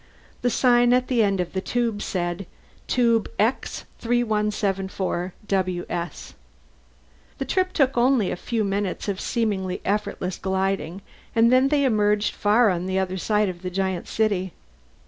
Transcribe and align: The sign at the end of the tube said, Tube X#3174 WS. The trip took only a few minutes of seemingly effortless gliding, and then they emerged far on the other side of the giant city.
The 0.41 0.49
sign 0.49 0.93
at 0.93 1.09
the 1.09 1.21
end 1.21 1.39
of 1.39 1.53
the 1.53 1.61
tube 1.61 2.01
said, 2.01 2.47
Tube 2.87 3.29
X#3174 3.37 5.31
WS. 5.47 6.33
The 7.37 7.45
trip 7.45 7.71
took 7.71 7.95
only 7.95 8.31
a 8.31 8.35
few 8.35 8.63
minutes 8.63 9.07
of 9.07 9.21
seemingly 9.21 9.79
effortless 9.85 10.39
gliding, 10.39 11.03
and 11.35 11.51
then 11.53 11.67
they 11.67 11.83
emerged 11.83 12.33
far 12.33 12.71
on 12.71 12.87
the 12.87 12.97
other 12.97 13.17
side 13.19 13.47
of 13.47 13.61
the 13.61 13.69
giant 13.69 14.07
city. 14.07 14.53